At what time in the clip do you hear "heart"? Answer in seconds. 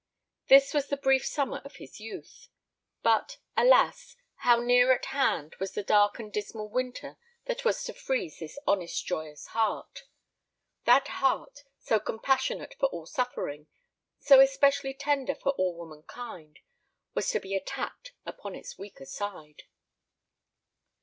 9.53-10.05, 11.07-11.61